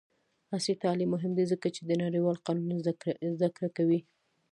[0.53, 2.77] عصري تعلیم مهم دی ځکه چې د نړیوال قانون
[3.39, 3.99] زدکړه کوي.